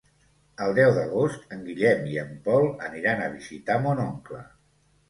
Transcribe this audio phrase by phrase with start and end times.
[0.67, 4.43] El deu d'agost en Guillem i en Pol aniran a visitar mon oncle.